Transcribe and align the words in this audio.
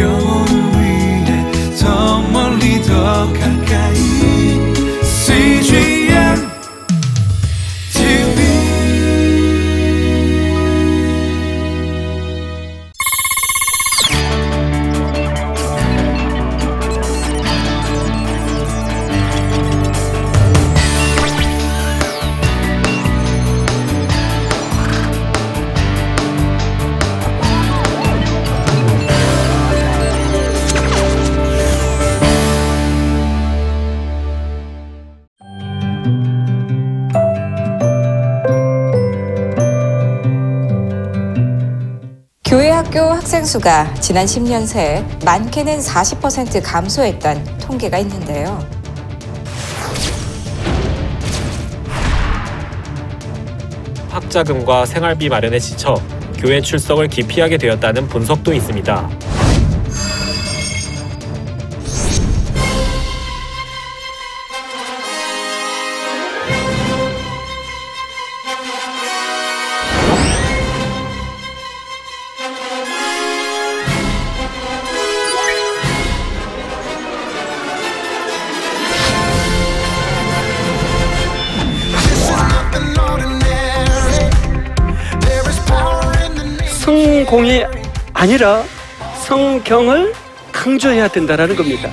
영 0.00 0.31
수가 43.52 43.92
지난 44.00 44.24
10년 44.24 44.66
새 44.66 45.04
많게는 45.26 45.78
40% 45.80 46.62
감소했던 46.64 47.58
통계가 47.58 47.98
있는데요. 47.98 48.66
학자금과 54.08 54.86
생활비 54.86 55.28
마련에 55.28 55.58
지쳐 55.58 56.00
교회 56.38 56.62
출석을 56.62 57.08
기피하게 57.08 57.58
되었다는 57.58 58.08
분석도 58.08 58.54
있습니다. 58.54 59.10
공이 87.32 87.64
아니라 88.12 88.62
성경을 89.24 90.12
강조해야 90.52 91.08
된다라는 91.08 91.56
겁니다. 91.56 91.90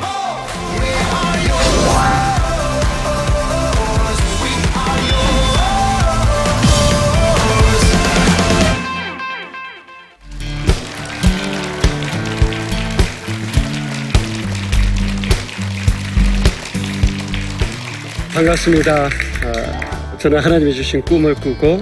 반갑습니다. 18.34 19.06
아, 19.06 20.18
저는 20.18 20.40
하나님이 20.40 20.74
주신 20.74 21.02
꿈을 21.04 21.34
꾸고 21.36 21.82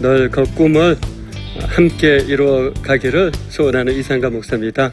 늘 0.00 0.30
그 0.30 0.42
꿈을 0.54 0.96
함께 1.74 2.18
이루어 2.28 2.72
가기를 2.82 3.32
소원하는 3.48 3.94
이상가 3.94 4.30
목사입니다. 4.30 4.92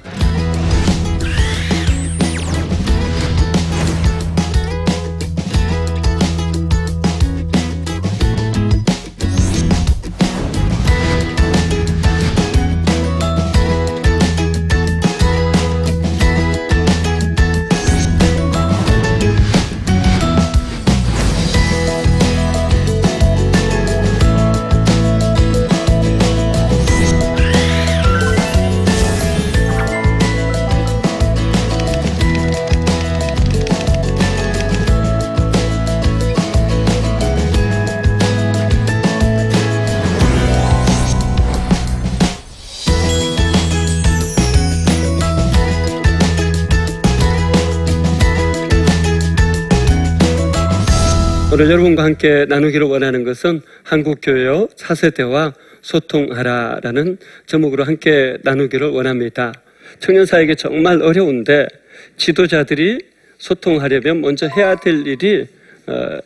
오늘 51.53 51.69
여러분과 51.69 52.05
함께 52.05 52.45
나누기를 52.47 52.87
원하는 52.87 53.25
것은 53.25 53.59
한국교회의 53.83 54.69
차세대와 54.77 55.53
소통하라라는 55.81 57.17
제목으로 57.45 57.83
함께 57.83 58.37
나누기를 58.43 58.87
원합니다. 58.87 59.51
청년사에게 59.99 60.55
정말 60.55 61.01
어려운데 61.01 61.67
지도자들이 62.15 62.99
소통하려면 63.37 64.21
먼저 64.21 64.47
해야 64.47 64.75
될 64.75 65.05
일이 65.05 65.45
어, 65.87 66.19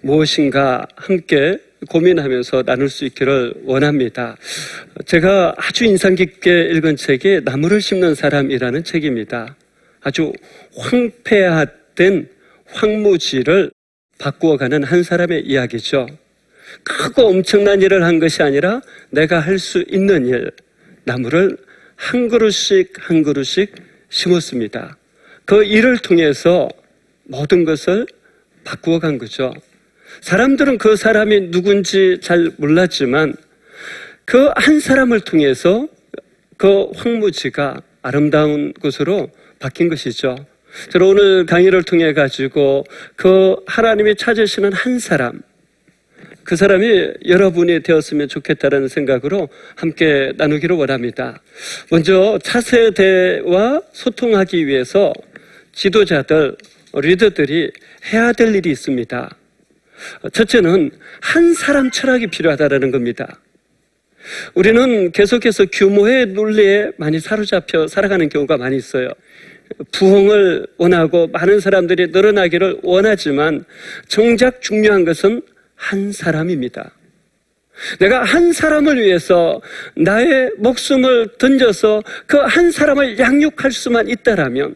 무엇인가 0.00 0.86
함께 0.96 1.58
고민하면서 1.90 2.62
나눌 2.62 2.88
수 2.88 3.04
있기를 3.04 3.52
원합니다. 3.64 4.38
제가 5.04 5.54
아주 5.58 5.84
인상 5.84 6.14
깊게 6.14 6.70
읽은 6.70 6.96
책이 6.96 7.42
나무를 7.44 7.82
심는 7.82 8.14
사람이라는 8.14 8.84
책입니다. 8.84 9.54
아주 10.00 10.32
황폐화된 10.78 12.30
황무지를 12.68 13.70
바꾸어 14.22 14.56
가는 14.56 14.84
한 14.84 15.02
사람의 15.02 15.46
이야기죠. 15.46 16.06
크고 16.84 17.26
엄청난 17.26 17.82
일을 17.82 18.04
한 18.04 18.20
것이 18.20 18.40
아니라 18.44 18.80
내가 19.10 19.40
할 19.40 19.58
수 19.58 19.84
있는 19.88 20.26
일, 20.26 20.52
나무를 21.02 21.56
한 21.96 22.28
그루씩 22.28 22.92
한 23.00 23.24
그루씩 23.24 23.74
심었습니다. 24.10 24.96
그 25.44 25.64
일을 25.64 25.98
통해서 25.98 26.68
모든 27.24 27.64
것을 27.64 28.06
바꾸어 28.62 29.00
간 29.00 29.18
거죠. 29.18 29.52
사람들은 30.20 30.78
그 30.78 30.94
사람이 30.94 31.50
누군지 31.50 32.18
잘 32.22 32.52
몰랐지만 32.58 33.34
그 34.24 34.52
한 34.54 34.78
사람을 34.78 35.22
통해서 35.22 35.88
그 36.56 36.90
황무지가 36.94 37.82
아름다운 38.02 38.72
곳으로 38.74 39.30
바뀐 39.58 39.88
것이죠. 39.88 40.36
저는 40.90 41.06
오늘 41.06 41.46
강의를 41.46 41.82
통해 41.82 42.12
가지고 42.12 42.84
그 43.16 43.56
하나님이 43.66 44.16
찾으시는 44.16 44.72
한 44.72 44.98
사람, 44.98 45.42
그 46.44 46.56
사람이 46.56 47.12
여러분이 47.26 47.82
되었으면 47.82 48.28
좋겠다는 48.28 48.88
생각으로 48.88 49.48
함께 49.76 50.32
나누기를 50.36 50.76
원합니다. 50.76 51.40
먼저 51.90 52.38
차세대와 52.42 53.82
소통하기 53.92 54.66
위해서 54.66 55.12
지도자들, 55.72 56.56
리더들이 56.94 57.70
해야 58.12 58.32
될 58.32 58.54
일이 58.54 58.70
있습니다. 58.70 59.36
첫째는 60.32 60.90
한 61.20 61.54
사람 61.54 61.90
철학이 61.90 62.26
필요하다는 62.28 62.90
겁니다. 62.90 63.38
우리는 64.54 65.10
계속해서 65.12 65.66
규모의 65.66 66.26
논리에 66.26 66.92
많이 66.96 67.20
사로잡혀 67.20 67.88
살아가는 67.88 68.28
경우가 68.28 68.56
많이 68.56 68.76
있어요. 68.76 69.10
부흥을 69.92 70.66
원하고 70.78 71.26
많은 71.28 71.60
사람들이 71.60 72.08
늘어나기를 72.08 72.80
원하지만 72.82 73.64
정작 74.08 74.60
중요한 74.62 75.04
것은 75.04 75.42
한 75.74 76.12
사람입니다. 76.12 76.92
내가 77.98 78.22
한 78.22 78.52
사람을 78.52 79.00
위해서 79.00 79.60
나의 79.96 80.52
목숨을 80.58 81.36
던져서 81.38 82.02
그 82.26 82.36
한 82.38 82.70
사람을 82.70 83.18
양육할 83.18 83.72
수만 83.72 84.08
있다라면 84.08 84.74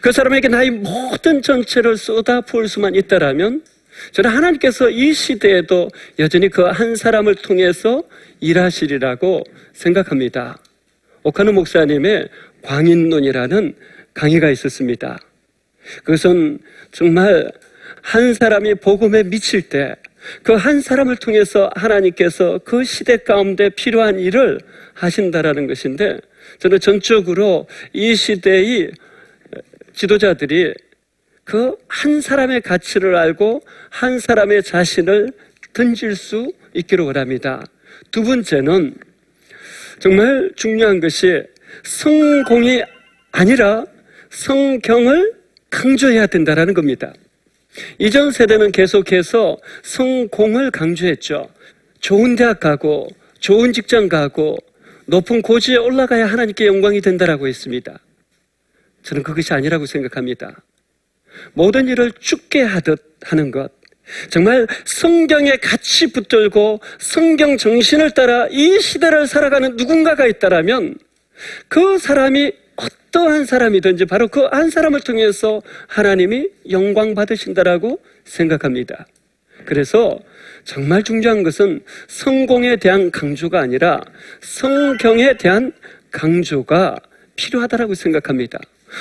그 0.00 0.12
사람에게 0.12 0.48
나의 0.48 0.70
모든 0.70 1.42
전체를 1.42 1.96
쏟아 1.96 2.40
부을 2.40 2.68
수만 2.68 2.94
있다라면 2.94 3.62
저는 4.12 4.30
하나님께서 4.30 4.88
이 4.90 5.12
시대에도 5.12 5.90
여전히 6.18 6.48
그 6.48 6.62
한 6.70 6.96
사람을 6.96 7.34
통해서 7.36 8.02
일하시리라고 8.40 9.42
생각합니다. 9.72 10.58
오카노 11.24 11.52
목사님의 11.52 12.28
광인론이라는 12.62 13.74
강의가 14.16 14.50
있었습니다. 14.50 15.18
그것은 16.04 16.58
정말 16.90 17.50
한 18.02 18.34
사람이 18.34 18.76
복음에 18.76 19.22
미칠 19.22 19.68
때 19.68 19.94
그 20.42 20.54
한 20.56 20.80
사람을 20.80 21.16
통해서 21.16 21.70
하나님께서 21.76 22.58
그 22.64 22.82
시대 22.82 23.16
가운데 23.16 23.68
필요한 23.68 24.18
일을 24.18 24.58
하신다라는 24.94 25.66
것인데 25.68 26.18
저는 26.58 26.80
전적으로 26.80 27.68
이 27.92 28.14
시대의 28.16 28.90
지도자들이 29.92 30.74
그 31.44 31.76
한 31.88 32.20
사람의 32.20 32.62
가치를 32.62 33.14
알고 33.14 33.62
한 33.88 34.18
사람의 34.18 34.64
자신을 34.64 35.30
던질 35.72 36.16
수 36.16 36.52
있기를 36.74 37.04
원합니다. 37.04 37.64
두 38.10 38.24
번째는 38.24 38.94
정말 40.00 40.50
중요한 40.56 40.98
것이 40.98 41.42
성공이 41.84 42.82
아니라 43.30 43.84
성경을 44.36 45.32
강조해야 45.70 46.26
된다는 46.26 46.74
겁니다. 46.74 47.14
이전 47.98 48.30
세대는 48.30 48.70
계속해서 48.70 49.56
성공을 49.82 50.70
강조했죠. 50.70 51.48
좋은 52.00 52.36
대학 52.36 52.60
가고, 52.60 53.08
좋은 53.40 53.72
직장 53.72 54.08
가고, 54.08 54.58
높은 55.06 55.40
고지에 55.40 55.76
올라가야 55.76 56.26
하나님께 56.26 56.66
영광이 56.66 57.00
된다라고 57.00 57.48
했습니다. 57.48 57.98
저는 59.02 59.22
그것이 59.22 59.54
아니라고 59.54 59.86
생각합니다. 59.86 60.62
모든 61.54 61.88
일을 61.88 62.12
죽게 62.20 62.62
하듯 62.62 63.16
하는 63.22 63.50
것. 63.50 63.72
정말 64.28 64.66
성경에 64.84 65.56
같이 65.56 66.12
붙들고 66.12 66.80
성경 66.98 67.56
정신을 67.56 68.10
따라 68.12 68.46
이 68.50 68.80
시대를 68.80 69.26
살아가는 69.26 69.76
누군가가 69.76 70.26
있다라면 70.26 70.96
그 71.68 71.98
사람이 71.98 72.65
어떠한 72.76 73.46
사람이든지 73.46 74.04
바로 74.06 74.28
그 74.28 74.46
한 74.52 74.70
사람을 74.70 75.00
통해서 75.00 75.62
하나님이 75.88 76.48
영광 76.70 77.14
받으신다라고 77.14 78.00
생각합니다. 78.24 79.06
그래서 79.64 80.18
정말 80.64 81.02
중요한 81.02 81.42
것은 81.42 81.80
성공에 82.08 82.76
대한 82.76 83.10
강조가 83.10 83.60
아니라 83.60 84.00
성경에 84.40 85.36
대한 85.36 85.72
강조가 86.10 86.96
필요하다라고 87.36 87.94
생각합니다. 87.94 88.58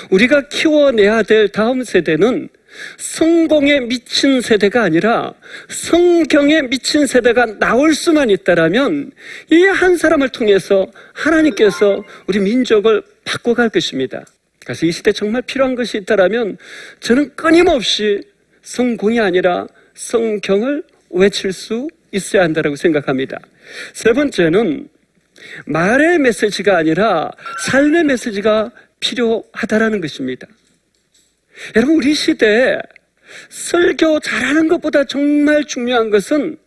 우리가 0.10 0.50
키워내야 0.50 1.24
될 1.24 1.50
다음 1.50 1.84
세대는 1.84 2.50
성공에 2.98 3.82
미친 3.82 4.42
세대가 4.42 4.84
아니라 4.84 5.34
성경에 5.70 6.64
미친 6.64 7.06
세대가 7.08 7.46
나올 7.60 7.94
수만 7.94 8.30
있다라면 8.30 9.12
이 9.52 9.66
한 9.66 9.98
사람을 9.98 10.30
통해서 10.30 10.88
하나님께서 11.14 12.04
우리 12.28 12.40
민족을 12.40 13.04
바꿔갈 13.26 13.70
것입니다. 13.70 14.24
그래서 14.64 14.86
이 14.86 14.92
시대 14.92 15.12
정말 15.12 15.42
필요한 15.42 15.76
것이 15.76 15.98
있다라면 15.98 16.58
저는 17.00 17.36
끊임없이 17.36 18.22
성공이 18.64 19.20
아니라 19.20 19.68
성경을 19.94 20.84
외칠 21.12 21.54
수 21.54 21.88
있어야 22.12 22.44
한다고 22.44 22.76
생각합니다. 22.76 23.40
세 23.94 24.14
번째는 24.14 24.90
말의 25.66 26.20
메시지가 26.20 26.78
아니라 26.78 27.32
삶의 27.66 28.06
메시지가 28.06 28.72
필요하다라는 29.00 30.02
것입니다. 30.02 30.48
여러분, 31.76 31.96
우리 31.96 32.14
시대에 32.14 32.78
설교 33.50 34.20
잘하는 34.20 34.68
것보다 34.68 35.04
정말 35.04 35.64
중요한 35.66 36.10
것은 36.10 36.58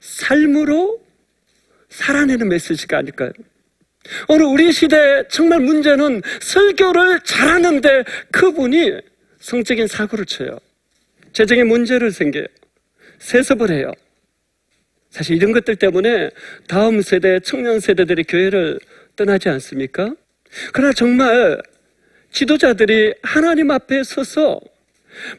삶으로 0.00 1.00
살아내는 1.88 2.48
메시지가 2.48 2.98
아닐까요? 2.98 3.30
오늘 4.28 4.46
우리 4.46 4.72
시대에 4.72 5.24
정말 5.28 5.60
문제는 5.60 6.22
설교를 6.40 7.20
잘하는데 7.20 8.04
그분이 8.32 8.98
성적인 9.38 9.86
사고를 9.86 10.24
쳐요. 10.24 10.58
재정에 11.32 11.64
문제를 11.64 12.10
생겨요. 12.10 12.46
세습을 13.18 13.70
해요. 13.70 13.92
사실 15.10 15.36
이런 15.36 15.52
것들 15.52 15.76
때문에 15.76 16.30
다음 16.66 17.02
세대, 17.02 17.38
청년 17.40 17.80
세대들이 17.80 18.24
교회를 18.24 18.80
떠나지 19.14 19.48
않습니까? 19.50 20.14
그러나 20.72 20.92
정말 20.92 21.62
지도자들이 22.32 23.14
하나님 23.22 23.70
앞에 23.70 24.02
서서 24.02 24.60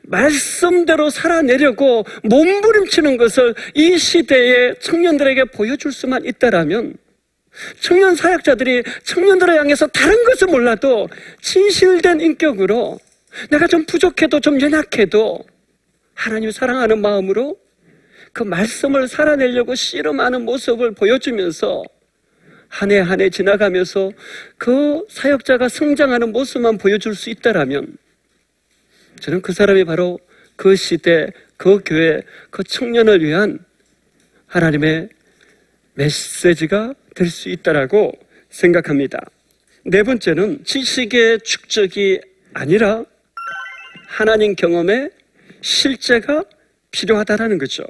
말씀대로 0.04 1.10
살아내려고 1.10 2.06
몸부림치는 2.24 3.18
것을 3.18 3.56
이 3.74 3.98
시대의 3.98 4.76
청년들에게 4.80 5.46
보여줄 5.46 5.92
수만 5.92 6.24
있다라면 6.26 6.96
청년 7.82 8.16
사역자들이 8.16 8.84
청년들을 9.04 9.60
향해서 9.60 9.88
다른 9.88 10.24
것을 10.26 10.48
몰라도 10.48 11.10
진실된 11.42 12.22
인격으로 12.22 13.00
내가 13.50 13.68
좀 13.68 13.86
부족해도 13.86 14.40
좀 14.40 14.62
연약해도 14.62 15.44
하나님 16.14 16.52
사랑하는 16.52 17.02
마음으로 17.02 17.58
그 18.32 18.44
말씀을 18.44 19.08
살아내려고 19.08 19.76
씨름하는 19.76 20.44
모습을 20.46 20.94
보여주면서 20.94 21.84
한 22.74 22.90
해 22.90 23.00
한 23.02 23.22
해 23.22 23.30
지나가면서 23.30 24.12
그 24.58 25.06
사역자가 25.08 25.70
성장하는 25.70 26.32
모습만 26.32 26.80
보여줄 26.80 27.14
수 27.16 27.30
있다라면 27.30 27.98
저는 29.22 29.42
그 29.42 29.54
사람이 29.54 29.84
바로 29.84 30.20
그 30.56 30.76
시대, 30.76 31.30
그 31.56 31.82
교회, 31.86 32.24
그 32.50 32.64
청년을 32.64 33.24
위한 33.24 33.60
하나님의 34.48 35.10
메시지가 35.94 36.96
될 37.16 37.30
수 37.30 37.50
있다라고 37.50 38.12
생각합니다. 38.50 39.20
네 39.86 40.02
번째는 40.02 40.64
지식의 40.66 41.42
축적이 41.44 42.22
아니라 42.54 43.06
하나님 44.08 44.56
경험의 44.56 45.12
실제가 45.62 46.44
필요하다라는 46.90 47.60
거죠. 47.60 47.84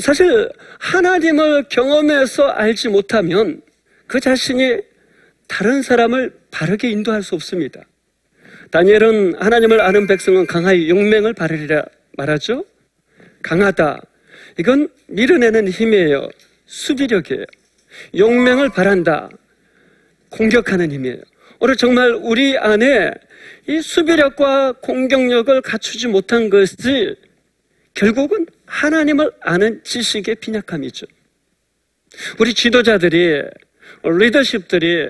사실 0.00 0.48
하나님을 0.78 1.64
경험해서 1.68 2.48
알지 2.48 2.88
못하면 2.88 3.62
그 4.06 4.20
자신이 4.20 4.78
다른 5.46 5.82
사람을 5.82 6.32
바르게 6.50 6.90
인도할 6.90 7.22
수 7.22 7.34
없습니다. 7.34 7.82
다니엘은 8.70 9.34
하나님을 9.42 9.80
아는 9.80 10.06
백성은 10.06 10.46
강하여 10.46 10.88
용맹을 10.88 11.32
바르리라 11.32 11.84
말하죠. 12.16 12.64
강하다. 13.42 14.02
이건 14.58 14.88
밀어내는 15.06 15.68
힘이에요. 15.68 16.28
수비력이에요. 16.66 17.44
용맹을 18.16 18.68
바란다. 18.70 19.30
공격하는 20.30 20.92
힘이에요. 20.92 21.18
오늘 21.60 21.76
정말 21.76 22.12
우리 22.12 22.58
안에 22.58 23.10
이 23.68 23.80
수비력과 23.80 24.72
공격력을 24.82 25.60
갖추지 25.62 26.08
못한 26.08 26.50
것이 26.50 27.14
결국은 27.94 28.46
하나님을 28.68 29.32
아는 29.40 29.82
지식의 29.82 30.36
빈약함이죠. 30.36 31.06
우리 32.38 32.54
지도자들이, 32.54 33.42
리더십들이 34.04 35.08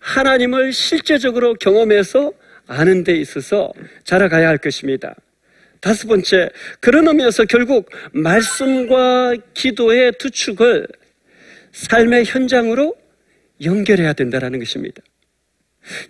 하나님을 0.00 0.72
실제적으로 0.72 1.54
경험해서 1.54 2.32
아는 2.66 3.04
데 3.04 3.14
있어서 3.16 3.72
자라가야 4.04 4.48
할 4.48 4.58
것입니다. 4.58 5.14
다섯 5.80 6.08
번째, 6.08 6.48
그런 6.80 7.06
의미에서 7.06 7.44
결국 7.44 7.90
말씀과 8.12 9.36
기도의 9.52 10.12
두 10.18 10.30
축을 10.30 10.88
삶의 11.72 12.24
현장으로 12.24 12.96
연결해야 13.62 14.14
된다는 14.14 14.58
것입니다. 14.58 15.02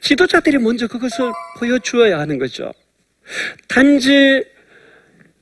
지도자들이 0.00 0.58
먼저 0.58 0.86
그것을 0.86 1.32
보여주어야 1.58 2.20
하는 2.20 2.38
거죠. 2.38 2.72
단지 3.66 4.44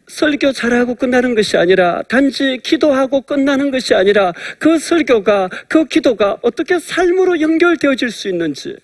설교 0.09 0.53
잘하고 0.53 0.95
끝나는 0.95 1.35
것이 1.35 1.57
아니라 1.57 2.03
단지 2.03 2.59
기도하고 2.63 3.23
끝나는 3.23 3.71
것이 3.71 3.95
아니라 3.95 4.33
그 4.59 4.79
설교가 4.79 5.49
그 5.69 5.85
기도가 5.85 6.39
어떻게 6.43 6.79
삶으로 6.79 7.41
연결되어질 7.41 8.11
수 8.11 8.29
있는지 8.29 8.77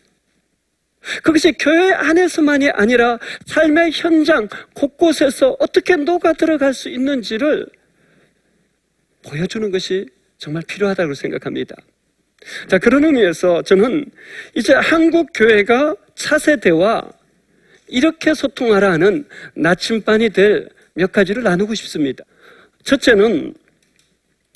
그것이 1.23 1.53
교회 1.53 1.93
안에서만이 1.93 2.71
아니라 2.71 3.19
삶의 3.47 3.93
현장 3.93 4.49
곳곳에서 4.75 5.57
어떻게 5.59 5.97
녹아 5.97 6.33
들어갈 6.35 6.75
수 6.75 6.89
있는지를 6.89 7.67
보여주는 9.23 9.71
것이 9.71 10.09
정말 10.39 10.63
필요하다고 10.67 11.15
생각합니다. 11.15 11.77
자, 12.69 12.79
그런 12.79 13.05
의미에서 13.05 13.63
저는 13.63 14.07
이제 14.55 14.73
한국 14.73 15.31
교회가 15.35 15.97
차세대와 16.15 17.11
이렇게 17.89 18.35
소통하라 18.35 18.93
하는 18.93 19.27
나침반이 19.55 20.31
될 20.31 20.69
몇 20.99 21.13
가지를 21.13 21.45
나누고 21.45 21.77
싶습니다. 21.77 22.25
첫째는 22.83 23.55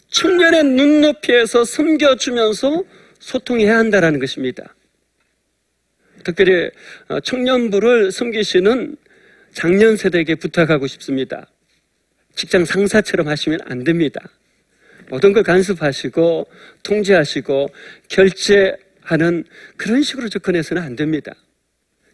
청년의 0.08 0.64
눈높이에서 0.64 1.64
섬겨주면서 1.64 2.82
소통해야 3.20 3.78
한다는 3.78 4.18
것입니다. 4.18 4.74
특별히 6.24 6.70
어, 7.08 7.20
청년부를 7.20 8.10
섬기시는 8.10 8.96
장년 9.52 9.96
세대에게 9.96 10.34
부탁하고 10.34 10.88
싶습니다. 10.88 11.46
직장 12.34 12.64
상사처럼 12.64 13.28
하시면 13.28 13.60
안 13.66 13.84
됩니다. 13.84 14.20
모든 15.10 15.32
걸 15.32 15.44
간섭하시고 15.44 16.48
통제하시고 16.82 17.68
결제하는 18.08 19.44
그런 19.76 20.02
식으로 20.02 20.28
접근해서는 20.28 20.82
안 20.82 20.96
됩니다. 20.96 21.34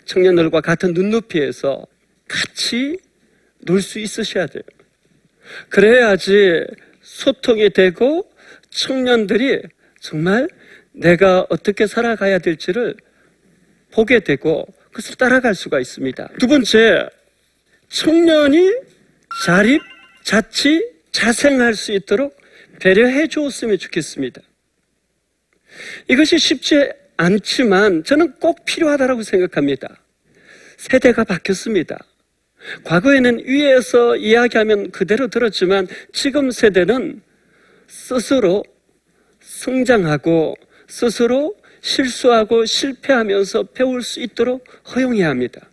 청년들과 0.04 0.61
같은 0.61 0.92
눈높이에서 0.92 1.87
같이 2.28 2.99
놀 3.61 3.81
수 3.83 3.99
있으셔야 3.99 4.47
돼요. 4.47 4.62
그래야지 5.69 6.65
소통이 7.03 7.71
되고 7.71 8.31
청년들이 8.71 9.62
정말 10.00 10.49
내가 10.93 11.47
어떻게 11.49 11.87
살아가야 11.87 12.38
될지를 12.38 12.95
보게 13.93 14.21
되고 14.21 14.67
그것을 14.87 15.17
따라갈 15.17 15.55
수가 15.55 15.81
있습니다. 15.81 16.29
두 16.38 16.47
번째, 16.47 17.09
청년이 17.88 18.73
자립, 19.45 19.81
자치, 20.23 20.85
자생할 21.12 21.75
수 21.75 21.93
있도록 21.93 22.37
배려해 22.81 23.29
주었으면 23.29 23.79
좋겠습니다. 23.79 24.41
이것이 26.09 26.38
쉽지 26.38 26.91
않지만 27.17 28.05
저는 28.05 28.35
꼭 28.35 28.65
필요하다고 28.65 29.23
생각합니다. 29.23 30.03
세대가 30.77 31.25
바뀌었습니다. 31.25 31.99
과거에는 32.85 33.45
위에서 33.45 34.17
이야기하면 34.17 34.91
그대로 34.91 35.29
들었지만 35.29 35.87
지금 36.12 36.50
세대는 36.50 37.23
스스로 37.87 38.65
성장하고 39.41 40.57
스스로 40.87 41.55
실수하고 41.81 42.65
실패하면서 42.65 43.65
배울 43.75 44.03
수 44.03 44.21
있도록 44.21 44.65
허용해야 44.95 45.29
합니다. 45.29 45.69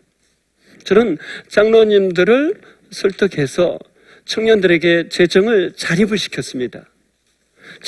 저는 0.84 1.18
장로님들을 1.48 2.62
설득해서 2.92 3.80
청년들에게 4.26 5.10
재정을 5.10 5.74
자립을 5.76 6.18
시켰습니다. 6.18 6.86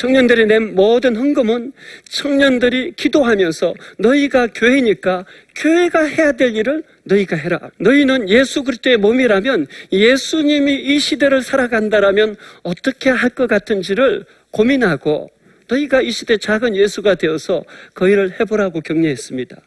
청년들이 0.02 0.46
낸 0.46 0.76
모든 0.76 1.16
헌금은 1.16 1.74
청년들이 2.08 2.94
기도하면서 2.96 3.74
너희가 3.98 4.46
교회니까 4.54 5.26
교회가 5.56 6.04
해야 6.04 6.34
될 6.34 6.56
일을 6.56 6.84
너희가 7.04 7.36
해라. 7.36 7.60
너희는 7.80 8.30
예수 8.30 8.64
그리스도의 8.64 8.98
몸이라면 8.98 9.66
예수님이 9.92 10.76
이 10.76 11.00
시대를 11.00 11.42
살아간다라면 11.42 12.36
어떻게 12.62 13.10
할 13.10 13.28
것 13.38 13.48
같은지를 13.48 14.26
고민하고 14.52 15.30
너희가 15.68 16.02
이 16.02 16.12
시대 16.12 16.38
작은 16.38 16.76
예수가 16.76 17.16
되어서 17.16 17.64
그 17.94 18.08
일을 18.08 18.40
해보라고 18.40 18.82
격려했습니다. 18.82 19.58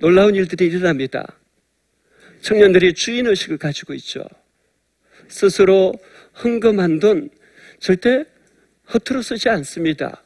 놀라운 0.00 0.36
일들이 0.36 0.66
일어납니다. 0.66 1.36
청년들이 2.42 2.94
주인의식을 2.94 3.58
가지고 3.58 3.92
있죠. 3.94 4.24
스스로 5.28 5.94
헌금한 6.42 7.00
돈 7.00 7.28
절대 7.80 8.24
허투루 8.92 9.22
쓰지 9.22 9.48
않습니다. 9.48 10.22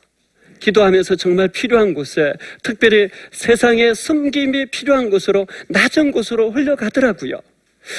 기도하면서 0.60 1.16
정말 1.16 1.48
필요한 1.48 1.94
곳에 1.94 2.32
특별히 2.62 3.10
세상에 3.30 3.94
섬김이 3.94 4.66
필요한 4.66 5.10
곳으로 5.10 5.46
낮은 5.68 6.12
곳으로 6.12 6.50
흘러가더라고요. 6.50 7.40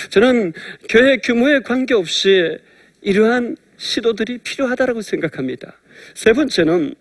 저는 0.10 0.54
교회 0.90 1.18
규모에 1.18 1.60
관계없이 1.60 2.58
이러한 3.02 3.56
시도들이 3.78 4.40
필요하다고 4.40 5.02
생각합니다. 5.02 5.78
세 6.16 6.34
번째는 6.34 6.96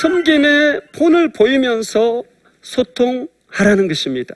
섬김의 0.00 0.80
본을 0.92 1.32
보이면서 1.32 2.22
소통하라는 2.60 3.88
것입니다. 3.88 4.34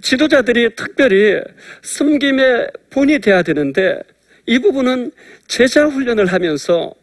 지도자들이 0.00 0.74
특별히 0.74 1.40
섬김의 1.82 2.70
본이 2.90 3.18
돼야 3.18 3.42
되는데 3.42 4.00
이 4.46 4.58
부분은 4.58 5.12
제자 5.46 5.86
훈련을 5.86 6.26
하면서 6.26 6.94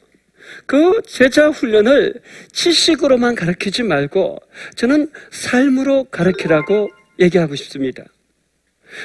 그 0.66 1.02
제자 1.06 1.50
훈련을 1.50 2.16
지식으로만 2.52 3.36
가르치지 3.36 3.84
말고 3.84 4.40
저는 4.75 5.10
삶으로 5.32 6.06
가르치라고 6.06 6.90
얘기하고 7.20 7.56
싶습니다. 7.56 8.04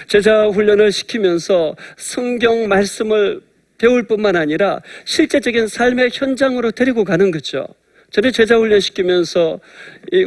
제자 0.06 0.46
훈련을 0.46 0.92
시키면서 0.92 1.76
성경 1.96 2.68
말씀을 2.68 3.40
배울 3.78 4.02
뿐만 4.02 4.36
아니라 4.36 4.80
실제적인 5.04 5.66
삶의 5.66 6.10
현장으로 6.12 6.70
데리고 6.70 7.04
가는 7.04 7.30
거죠. 7.30 7.66
저는 8.10 8.32
제자 8.32 8.56
훈련 8.56 8.80
시키면서 8.80 9.60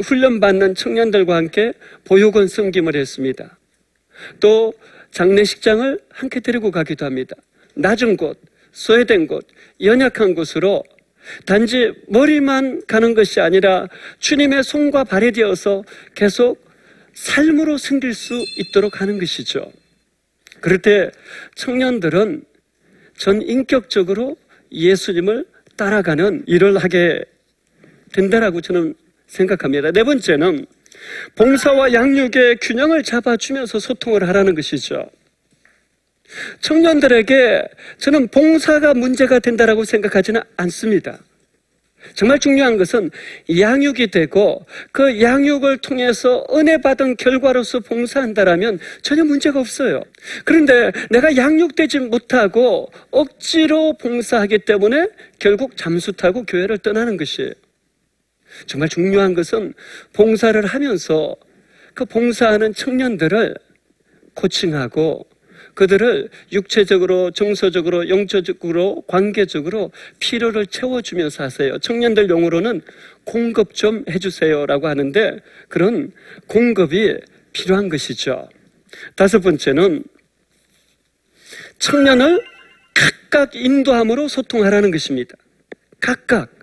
훈련 0.02 0.40
받는 0.40 0.74
청년들과 0.74 1.36
함께 1.36 1.72
보육원 2.04 2.48
섬김을 2.48 2.96
했습니다. 2.96 3.58
또 4.40 4.72
장례식장을 5.10 6.00
함께 6.10 6.40
데리고 6.40 6.70
가기도 6.70 7.04
합니다. 7.04 7.36
낮은 7.74 8.16
곳, 8.16 8.40
소외된 8.72 9.26
곳, 9.26 9.46
연약한 9.80 10.34
곳으로 10.34 10.82
단지 11.46 11.92
머리만 12.08 12.82
가는 12.86 13.14
것이 13.14 13.40
아니라 13.40 13.88
주님의 14.18 14.64
손과 14.64 15.04
발이 15.04 15.32
되어서 15.32 15.84
계속 16.14 16.64
삶으로 17.14 17.78
생길 17.78 18.14
수 18.14 18.34
있도록 18.58 19.00
하는 19.00 19.18
것이죠. 19.18 19.70
그럴 20.60 20.78
때 20.78 21.10
청년들은 21.54 22.44
전 23.16 23.42
인격적으로 23.42 24.36
예수님을 24.72 25.46
따라가는 25.76 26.44
일을 26.46 26.78
하게 26.78 27.24
된다라고 28.12 28.60
저는 28.60 28.94
생각합니다. 29.26 29.90
네 29.92 30.04
번째는 30.04 30.66
봉사와 31.34 31.92
양육의 31.92 32.58
균형을 32.60 33.02
잡아주면서 33.02 33.78
소통을 33.78 34.26
하라는 34.28 34.54
것이죠. 34.54 35.10
청년들에게 36.60 37.68
저는 37.98 38.28
봉사가 38.28 38.94
문제가 38.94 39.38
된다라고 39.38 39.84
생각하지는 39.84 40.40
않습니다. 40.56 41.18
정말 42.12 42.38
중요한 42.38 42.76
것은 42.76 43.10
양육이 43.58 44.08
되고 44.08 44.66
그 44.92 45.22
양육을 45.22 45.78
통해서 45.78 46.44
은혜 46.52 46.76
받은 46.78 47.16
결과로서 47.16 47.80
봉사한다라면 47.80 48.78
전혀 49.00 49.24
문제가 49.24 49.58
없어요. 49.58 50.02
그런데 50.44 50.92
내가 51.10 51.36
양육되지 51.36 52.00
못하고 52.00 52.90
억지로 53.10 53.94
봉사하기 53.94 54.60
때문에 54.60 55.08
결국 55.38 55.76
잠수 55.76 56.12
타고 56.12 56.44
교회를 56.44 56.78
떠나는 56.78 57.16
것이에요. 57.16 57.52
정말 58.66 58.88
중요한 58.88 59.34
것은 59.34 59.72
봉사를 60.12 60.64
하면서 60.64 61.34
그 61.94 62.04
봉사하는 62.04 62.74
청년들을 62.74 63.54
코칭하고 64.34 65.26
그들을 65.74 66.28
육체적으로, 66.52 67.30
정서적으로, 67.30 68.08
영적으로, 68.08 69.02
관계적으로 69.06 69.90
필요를 70.20 70.66
채워주면서 70.66 71.44
하세요. 71.44 71.78
청년들 71.78 72.28
용어로는 72.28 72.82
공급 73.24 73.74
좀 73.74 74.04
해주세요라고 74.08 74.88
하는데 74.88 75.38
그런 75.68 76.12
공급이 76.46 77.16
필요한 77.52 77.88
것이죠. 77.88 78.48
다섯 79.16 79.40
번째는 79.40 80.04
청년을 81.78 82.44
각각 82.94 83.56
인도함으로 83.56 84.28
소통하라는 84.28 84.90
것입니다. 84.90 85.36
각각. 86.00 86.53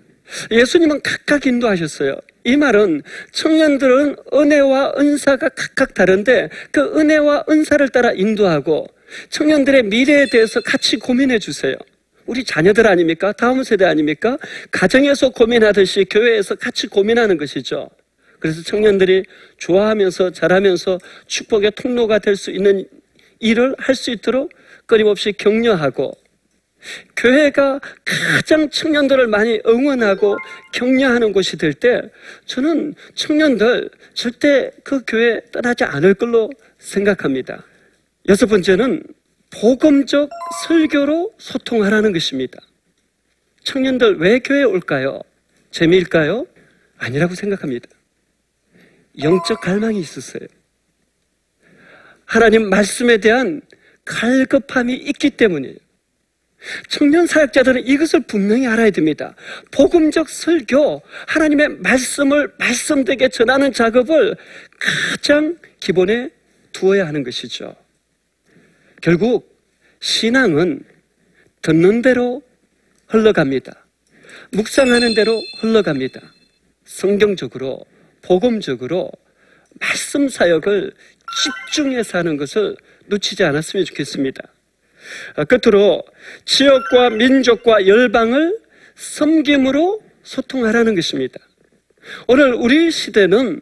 예수님은 0.50 1.00
각각 1.02 1.46
인도하셨어요. 1.46 2.16
이 2.44 2.56
말은 2.56 3.02
청년들은 3.32 4.16
은혜와 4.32 4.94
은사가 4.98 5.50
각각 5.50 5.94
다른데 5.94 6.50
그 6.70 6.80
은혜와 6.98 7.44
은사를 7.48 7.88
따라 7.90 8.12
인도하고 8.12 8.86
청년들의 9.30 9.84
미래에 9.84 10.26
대해서 10.30 10.60
같이 10.60 10.98
고민해 10.98 11.38
주세요. 11.38 11.76
우리 12.26 12.44
자녀들 12.44 12.86
아닙니까? 12.86 13.32
다음 13.32 13.62
세대 13.64 13.84
아닙니까? 13.84 14.38
가정에서 14.70 15.30
고민하듯이 15.30 16.06
교회에서 16.10 16.54
같이 16.54 16.86
고민하는 16.86 17.36
것이죠. 17.36 17.88
그래서 18.38 18.62
청년들이 18.62 19.24
좋아하면서 19.58 20.30
잘하면서 20.32 20.98
축복의 21.26 21.72
통로가 21.76 22.18
될 22.18 22.36
수 22.36 22.50
있는 22.50 22.86
일을 23.40 23.74
할 23.78 23.94
수 23.94 24.10
있도록 24.10 24.52
끊임없이 24.86 25.32
격려하고 25.32 26.12
교회가 27.16 27.80
가장 28.04 28.68
청년들을 28.70 29.28
많이 29.28 29.60
응원하고 29.66 30.36
격려하는 30.72 31.32
곳이 31.32 31.56
될 31.56 31.74
때 31.74 32.02
저는 32.46 32.94
청년들 33.14 33.90
절대 34.14 34.70
그 34.84 35.02
교회 35.06 35.40
떠나지 35.52 35.84
않을 35.84 36.14
걸로 36.14 36.50
생각합니다. 36.78 37.64
여섯 38.28 38.46
번째는 38.46 39.02
복음적 39.50 40.30
설교로 40.66 41.34
소통하라는 41.38 42.12
것입니다. 42.12 42.58
청년들 43.64 44.16
왜 44.18 44.38
교회에 44.40 44.64
올까요? 44.64 45.20
재미일까요? 45.70 46.46
아니라고 46.98 47.34
생각합니다. 47.34 47.88
영적 49.20 49.60
갈망이 49.60 50.00
있었어요. 50.00 50.46
하나님 52.24 52.70
말씀에 52.70 53.18
대한 53.18 53.60
갈급함이 54.04 54.94
있기 54.94 55.30
때문이에요. 55.30 55.76
청년 56.88 57.26
사역자들은 57.26 57.86
이것을 57.86 58.20
분명히 58.20 58.66
알아야 58.66 58.90
됩니다. 58.90 59.34
복음적 59.70 60.28
설교, 60.28 61.02
하나님의 61.26 61.68
말씀을 61.80 62.52
말씀되게 62.58 63.28
전하는 63.28 63.72
작업을 63.72 64.36
가장 64.78 65.58
기본에 65.80 66.30
두어야 66.72 67.06
하는 67.06 67.22
것이죠. 67.22 67.74
결국 69.00 69.60
신앙은 70.00 70.84
듣는 71.62 72.02
대로 72.02 72.42
흘러갑니다. 73.08 73.72
묵상하는 74.52 75.14
대로 75.14 75.40
흘러갑니다. 75.60 76.20
성경적으로, 76.84 77.84
복음적으로 78.22 79.10
말씀 79.80 80.28
사역을 80.28 80.92
집중해서 81.72 82.18
하는 82.18 82.36
것을 82.36 82.76
놓치지 83.06 83.44
않았으면 83.44 83.84
좋겠습니다. 83.86 84.42
아, 85.36 85.44
끝으로 85.44 86.04
지역과 86.44 87.10
민족과 87.10 87.86
열방을 87.86 88.58
섬김으로 88.94 90.02
소통하라는 90.22 90.94
것입니다. 90.94 91.38
오늘 92.26 92.54
우리 92.54 92.90
시대는 92.90 93.60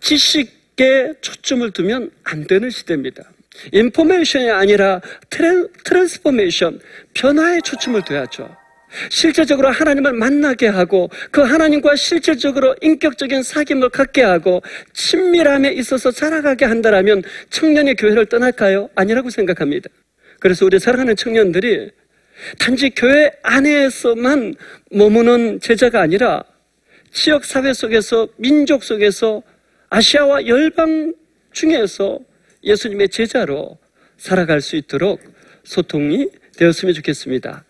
지식에 0.00 1.14
초점을 1.20 1.70
두면 1.72 2.10
안 2.24 2.46
되는 2.46 2.70
시대입니다. 2.70 3.30
information이 3.72 4.50
아니라 4.50 5.00
trans, 5.28 5.68
transformation, 5.84 6.80
변화에 7.14 7.60
초점을 7.60 8.00
둬야죠. 8.02 8.59
실제적으로 9.08 9.70
하나님을 9.70 10.12
만나게 10.12 10.66
하고 10.66 11.10
그 11.30 11.42
하나님과 11.42 11.96
실질적으로 11.96 12.74
인격적인 12.80 13.40
사귐을 13.40 13.90
갖게 13.90 14.22
하고 14.22 14.62
친밀함에 14.92 15.72
있어서 15.72 16.10
살아가게 16.10 16.64
한다라면 16.64 17.22
청년이 17.50 17.94
교회를 17.94 18.26
떠날까요? 18.26 18.90
아니라고 18.94 19.30
생각합니다. 19.30 19.88
그래서 20.40 20.64
우리 20.64 20.78
사랑하는 20.78 21.16
청년들이 21.16 21.90
단지 22.58 22.90
교회 22.90 23.30
안에서만 23.42 24.54
머무는 24.90 25.60
제자가 25.60 26.00
아니라 26.00 26.42
지역 27.12 27.44
사회 27.44 27.72
속에서 27.72 28.28
민족 28.36 28.82
속에서 28.82 29.42
아시아와 29.90 30.46
열방 30.46 31.14
중에서 31.52 32.20
예수님의 32.62 33.08
제자로 33.08 33.78
살아갈 34.16 34.60
수 34.60 34.76
있도록 34.76 35.20
소통이 35.64 36.28
되었으면 36.56 36.94
좋겠습니다. 36.94 37.64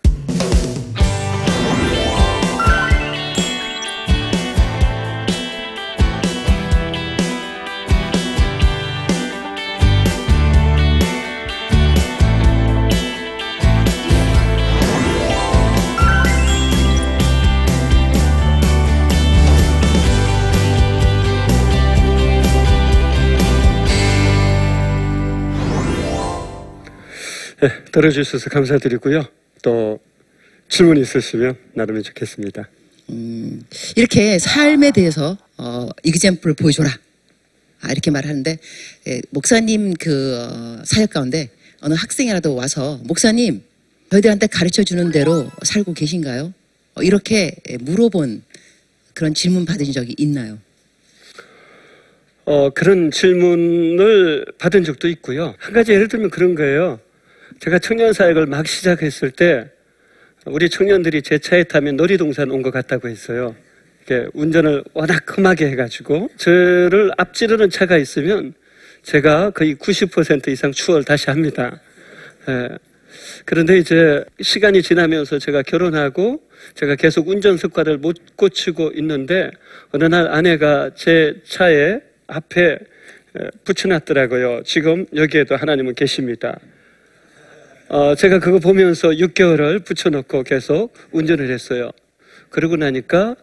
들어주셔서 27.91 28.49
감사드리고요. 28.49 29.25
또 29.61 29.99
질문 30.69 30.97
있으시면 30.97 31.55
나누면 31.73 32.03
좋겠습니다. 32.03 32.69
이렇게 33.95 34.39
삶에 34.39 34.91
대해서 34.91 35.37
어, 35.57 35.89
이그젠플을 36.03 36.55
보여줘라. 36.55 36.89
아, 37.81 37.91
이렇게 37.91 38.11
말하는데 38.11 38.57
예, 39.07 39.21
목사님 39.31 39.93
그 39.99 40.37
어, 40.39 40.81
사역 40.85 41.09
가운데 41.09 41.49
어느 41.81 41.93
학생이라도 41.95 42.55
와서 42.55 42.99
목사님 43.03 43.63
저희들한테 44.11 44.47
가르쳐 44.47 44.83
주는 44.83 45.11
대로 45.11 45.49
살고 45.63 45.93
계신가요? 45.93 46.53
어, 46.95 47.03
이렇게 47.03 47.55
예, 47.69 47.77
물어본 47.77 48.43
그런 49.13 49.33
질문 49.33 49.65
받으신 49.65 49.93
적이 49.93 50.15
있나요? 50.17 50.59
어, 52.45 52.69
그런 52.69 53.11
질문을 53.11 54.45
받은 54.57 54.83
적도 54.83 55.07
있고요. 55.09 55.55
한 55.57 55.73
가지 55.73 55.91
예를 55.91 56.07
들면 56.07 56.29
그런 56.29 56.55
거예요. 56.55 56.99
제가 57.61 57.77
청년 57.77 58.11
사역을 58.11 58.47
막 58.47 58.65
시작했을 58.65 59.29
때 59.29 59.69
우리 60.47 60.67
청년들이 60.67 61.21
제 61.21 61.37
차에 61.37 61.63
타면 61.65 61.95
놀이동산 61.95 62.49
온 62.49 62.63
것 62.63 62.71
같다고 62.71 63.07
했어요. 63.07 63.55
이렇게 64.07 64.27
운전을 64.33 64.83
워낙 64.95 65.37
험하게 65.37 65.67
해가지고 65.67 66.31
저를 66.37 67.11
앞지르는 67.17 67.69
차가 67.69 67.97
있으면 67.97 68.55
제가 69.03 69.51
거의 69.51 69.75
90% 69.75 70.47
이상 70.47 70.71
추월 70.71 71.03
다시 71.03 71.29
합니다. 71.29 71.79
예. 72.49 72.69
그런데 73.45 73.77
이제 73.77 74.23
시간이 74.41 74.81
지나면서 74.81 75.37
제가 75.37 75.61
결혼하고 75.61 76.41
제가 76.73 76.95
계속 76.95 77.27
운전 77.27 77.57
습관을 77.57 77.99
못 77.99 78.17
고치고 78.37 78.93
있는데 78.95 79.51
어느 79.91 80.05
날 80.05 80.27
아내가 80.29 80.89
제 80.95 81.35
차에 81.43 81.99
앞에 82.25 82.71
에, 82.71 83.49
붙여놨더라고요. 83.65 84.63
지금 84.65 85.05
여기에도 85.15 85.55
하나님은 85.55 85.93
계십니다. 85.93 86.57
어, 87.93 88.15
제가 88.15 88.39
그거 88.39 88.59
보면서 88.59 89.09
6개월을 89.09 89.83
붙여놓고 89.83 90.43
계속 90.43 90.93
운전을 91.11 91.49
했어요. 91.49 91.91
그러고 92.49 92.77
나니까 92.77 93.35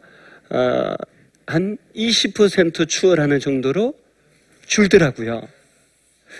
어, 0.48 0.94
한20% 1.44 2.88
추월하는 2.88 3.40
정도로 3.40 3.92
줄더라고요. 4.64 5.46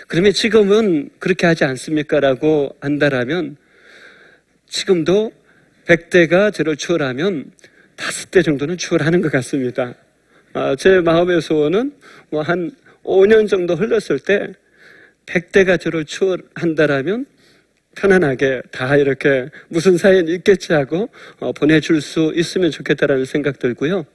그러면 0.07 0.33
지금은 0.33 1.11
그렇게 1.19 1.45
하지 1.45 1.65
않습니까? 1.65 2.19
라고 2.19 2.75
한다라면 2.81 3.57
지금도 4.67 5.31
100대가 5.85 6.51
저를 6.51 6.77
추월하면 6.77 7.51
5대 7.97 8.43
정도는 8.43 8.79
추월하는 8.79 9.21
것 9.21 9.31
같습니다. 9.33 9.93
아, 10.53 10.75
제 10.75 10.99
마음의 10.99 11.43
소원은 11.43 11.93
뭐 12.31 12.41
한 12.41 12.71
5년 13.03 13.47
정도 13.47 13.75
흘렀을 13.75 14.17
때 14.17 14.53
100대가 15.27 15.79
저를 15.79 16.05
추월한다라면 16.05 17.27
편안하게 17.99 18.61
다 18.71 18.95
이렇게 18.95 19.49
무슨 19.67 19.97
사연 19.97 20.27
있겠지 20.27 20.71
하고 20.73 21.09
어, 21.39 21.51
보내줄 21.51 22.01
수 22.01 22.31
있으면 22.33 22.71
좋겠다라는 22.71 23.25
생각 23.25 23.59
들고요. 23.59 24.05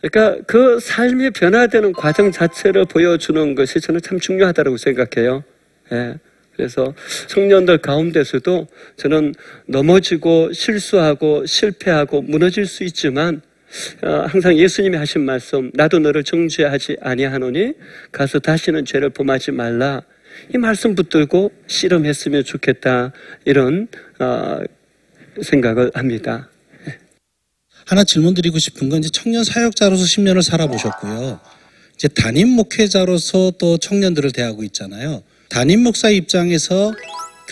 그러니까 0.00 0.42
그 0.46 0.78
삶이 0.80 1.30
변화되는 1.30 1.92
과정 1.92 2.30
자체를 2.30 2.84
보여주는 2.84 3.54
것이 3.54 3.80
저는 3.80 4.00
참 4.02 4.18
중요하다고 4.18 4.76
생각해요. 4.76 5.44
예. 5.92 6.18
그래서 6.54 6.94
청년들 7.28 7.78
가운데서도 7.78 8.68
저는 8.96 9.34
넘어지고 9.66 10.52
실수하고 10.52 11.46
실패하고 11.46 12.20
무너질 12.20 12.66
수 12.66 12.84
있지만 12.84 13.40
어, 14.02 14.26
항상 14.28 14.54
예수님이 14.58 14.98
하신 14.98 15.24
말씀 15.24 15.70
나도 15.72 15.98
너를 16.00 16.24
정죄하지 16.24 16.98
아니하노니 17.00 17.72
가서 18.10 18.38
다시는 18.38 18.84
죄를 18.84 19.08
범하지 19.08 19.52
말라 19.52 20.02
이 20.54 20.58
말씀 20.58 20.94
붙들고 20.94 21.52
씨름했으면 21.66 22.44
좋겠다 22.44 23.12
이런 23.44 23.88
어, 24.18 24.60
생각을 25.40 25.90
합니다. 25.94 26.48
하나 27.86 28.04
질문 28.04 28.34
드리고 28.34 28.58
싶은 28.58 28.88
건 28.88 29.00
이제 29.00 29.10
청년 29.12 29.44
사역자로서 29.44 30.04
10년을 30.04 30.42
살아보셨고요. 30.42 31.40
이제 31.94 32.08
담임 32.08 32.48
목회자로서 32.48 33.52
또 33.58 33.78
청년들을 33.78 34.30
대하고 34.32 34.62
있잖아요. 34.64 35.22
담임 35.48 35.82
목사 35.82 36.08
입장에서 36.08 36.92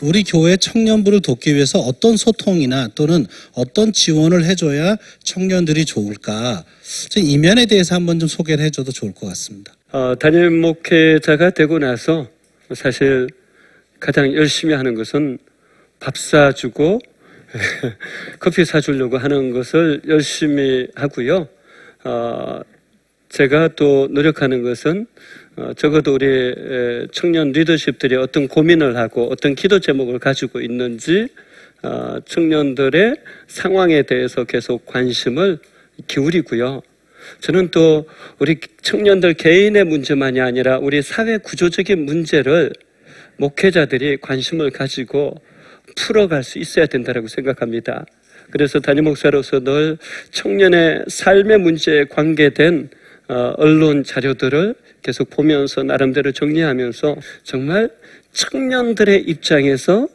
우리 0.03 0.25
교회 0.25 0.57
청년부를 0.57 1.21
돕기 1.21 1.55
위해서 1.55 1.79
어떤 1.79 2.17
소통이나 2.17 2.89
또는 2.95 3.27
어떤 3.53 3.93
지원을 3.93 4.45
해줘야 4.45 4.97
청년들이 5.23 5.85
좋을까? 5.85 6.65
이 7.17 7.39
면에 7.39 7.67
대해서 7.67 7.95
한번 7.95 8.19
좀 8.19 8.29
소개를 8.29 8.65
해줘도 8.65 8.93
좋을 8.93 9.13
것 9.13 9.27
같습니다. 9.29 9.75
어, 9.93 10.15
담임 10.19 10.61
목회자가 10.61 11.51
되고 11.51 11.79
나서 11.79 12.29
사실 12.75 13.29
가장 13.99 14.33
열심히 14.35 14.75
하는 14.75 14.95
것은 14.95 15.39
밥 15.99 16.17
사주고 16.17 17.01
커피 18.39 18.65
사주려고 18.65 19.19
하는 19.19 19.51
것을 19.51 20.01
열심히 20.09 20.89
하고요. 20.95 21.49
어, 22.05 22.61
제가 23.29 23.69
또 23.77 24.09
노력하는 24.11 24.63
것은 24.63 25.07
어, 25.57 25.73
적어도 25.75 26.15
우리 26.15 26.27
에, 26.27 27.07
청년 27.13 27.53
리더십들이 27.53 28.17
어떤 28.17 28.49
고민을 28.49 28.97
하고 28.97 29.29
어떤 29.31 29.55
기도 29.55 29.81
제목을 29.81 30.19
가지고 30.19 30.61
있는지 30.61 31.29
어, 31.83 32.19
청년들의 32.25 33.17
상황에 33.47 34.03
대해서 34.03 34.45
계속 34.45 34.87
관심을 34.87 35.59
기울이고요. 36.07 36.83
저는 37.41 37.71
또 37.71 38.07
우리 38.39 38.59
청년들 38.83 39.35
개인의 39.35 39.85
문제만이 39.85 40.41
아니라 40.41 40.79
우리 40.79 41.03
사회 41.03 41.39
구조적인 41.39 42.05
문제를 42.05 42.73
목회자들이 43.37 44.19
관심을 44.19 44.71
가지고 44.71 45.35
풀어갈 45.97 46.45
수 46.45 46.59
있어야 46.59 46.87
된다고 46.87 47.27
생각합니다. 47.27 48.05
그래서 48.51 48.81
담임 48.81 49.05
목사로서 49.05 49.61
늘 49.61 49.97
청년의 50.31 51.05
삶의 51.09 51.59
문제에 51.59 52.05
관계된 52.05 52.91
어, 53.29 53.55
언론 53.59 54.03
자료들을 54.03 54.75
계속 55.03 55.31
보면서 55.31 55.85
나름대로 55.85 56.33
정리하면서 56.33 57.17
정말 57.45 57.91
청년들의 58.33 59.23
입장에서 59.23 60.09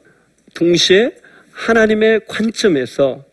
동시에 0.53 1.15
하나님의 1.51 2.21
관점에서 2.27 3.23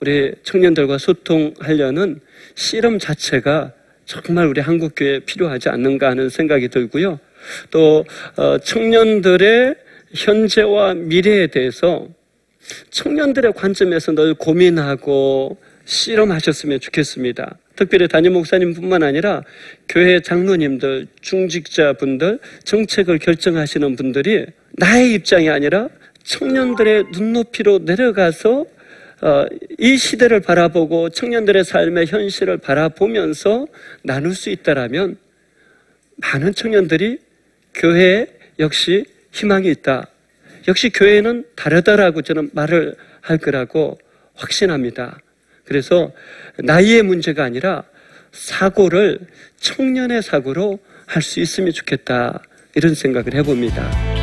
우리 0.00 0.32
청년들과 0.42 0.98
소통하려는 0.98 2.20
씨름 2.58 2.98
자체가 2.98 3.72
정말 4.04 4.48
우리 4.48 4.60
한국 4.60 4.94
교회에 4.96 5.20
필요하지 5.20 5.68
않는가 5.68 6.10
하는 6.10 6.28
생각이 6.28 6.68
들고요. 6.68 7.20
또 7.70 8.04
어, 8.36 8.58
청년들의 8.58 9.76
현재와 10.12 10.94
미래에 10.94 11.46
대해서 11.46 12.08
청년들의 12.90 13.52
관점에서 13.52 14.12
늘 14.12 14.34
고민하고 14.34 15.56
실험하셨으면 15.84 16.80
좋겠습니다. 16.80 17.58
특별히 17.76 18.08
담임 18.08 18.32
목사님뿐만 18.32 19.04
아니라 19.04 19.42
교회 19.88 20.20
장로님들, 20.20 21.06
중직자분들, 21.20 22.40
정책을 22.64 23.20
결정하시는 23.20 23.94
분들이 23.94 24.46
나의 24.72 25.14
입장이 25.14 25.48
아니라 25.48 25.88
청년들의 26.24 27.04
눈높이로 27.12 27.78
내려가서 27.84 28.60
어, 28.62 28.66
이 29.78 29.96
시대를 29.96 30.40
바라보고 30.40 31.10
청년들의 31.10 31.64
삶의 31.64 32.06
현실을 32.06 32.58
바라보면서 32.58 33.66
나눌 34.02 34.34
수 34.34 34.50
있다라면 34.50 35.16
많은 36.16 36.54
청년들이 36.54 37.18
교회에 37.74 38.26
역시 38.58 39.04
희망이 39.32 39.68
있다. 39.68 40.08
역시 40.66 40.90
교회는 40.90 41.44
다르다라고 41.56 42.22
저는 42.22 42.50
말을 42.52 42.94
할 43.20 43.38
거라고 43.38 43.98
확신합니다. 44.34 45.18
그래서 45.64 46.12
나이의 46.58 47.02
문제가 47.02 47.44
아니라 47.44 47.84
사고를 48.32 49.18
청년의 49.58 50.22
사고로 50.22 50.78
할 51.06 51.22
수 51.22 51.40
있으면 51.40 51.72
좋겠다. 51.72 52.42
이런 52.74 52.94
생각을 52.94 53.34
해봅니다. 53.34 54.17